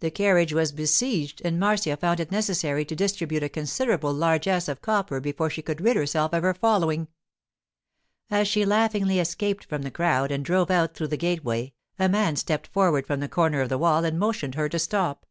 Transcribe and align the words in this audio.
The 0.00 0.10
carriage 0.10 0.52
was 0.52 0.72
besieged, 0.72 1.40
and 1.44 1.60
Marcia 1.60 1.96
found 1.96 2.18
it 2.18 2.32
necessary 2.32 2.84
to 2.86 2.96
distribute 2.96 3.44
a 3.44 3.48
considerable 3.48 4.12
largess 4.12 4.66
of 4.66 4.82
copper 4.82 5.20
before 5.20 5.48
she 5.48 5.62
could 5.62 5.80
rid 5.80 5.94
herself 5.94 6.32
of 6.32 6.42
her 6.42 6.54
following. 6.54 7.06
As 8.32 8.48
she 8.48 8.64
laughingly 8.64 9.20
escaped 9.20 9.64
from 9.64 9.82
the 9.82 9.92
crowd 9.92 10.32
and 10.32 10.44
drove 10.44 10.72
out 10.72 10.96
through 10.96 11.06
the 11.06 11.16
gateway 11.16 11.72
a 12.00 12.08
man 12.08 12.34
stepped 12.34 12.66
forward 12.66 13.06
from 13.06 13.20
the 13.20 13.28
corner 13.28 13.60
of 13.60 13.68
the 13.68 13.78
wall 13.78 14.04
and 14.04 14.18
motioned 14.18 14.56
her 14.56 14.68
to 14.70 14.78
stop. 14.80 15.24